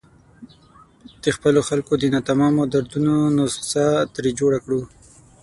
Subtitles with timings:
[1.23, 4.81] د خپلو خلکو د ناتمامو دردونو نسخه ترې جوړه کړو.